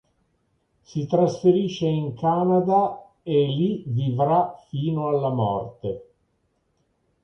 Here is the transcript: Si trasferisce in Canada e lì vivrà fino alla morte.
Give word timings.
Si 0.81 1.05
trasferisce 1.05 1.85
in 1.85 2.15
Canada 2.15 3.11
e 3.21 3.45
lì 3.45 3.83
vivrà 3.85 4.51
fino 4.67 5.09
alla 5.09 5.29
morte. 5.29 6.05